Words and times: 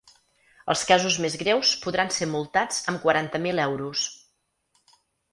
Els 0.73 0.81
casos 0.91 1.17
més 1.25 1.35
greus 1.41 1.73
podran 1.83 2.09
ser 2.15 2.27
multats 2.31 2.79
amb 2.93 3.01
quaranta 3.03 3.41
mil 3.43 3.61
euros. 3.65 4.07